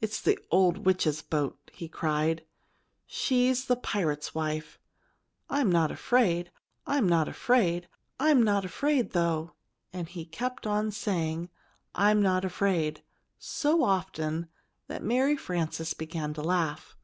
[0.00, 2.44] "It's the old witch's boat!" he cried.
[3.06, 4.80] "She's the pirate's wife.
[5.48, 6.50] I'm not afraid!
[6.84, 7.86] I'm not afraid!
[8.18, 9.52] I'm not afraid, though!"
[9.92, 11.48] And he kept on saying,
[11.94, 13.04] "I'm not afraid!"
[13.38, 14.48] so often
[14.88, 16.96] that Mary Frances began to laugh.